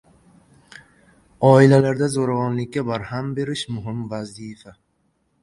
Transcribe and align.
Oilalarda 1.49 2.07
zo‘ravonlikka 2.15 2.85
barham 2.95 3.31
berish 3.41 3.67
muhim 3.77 4.03
vazifa 4.17 4.77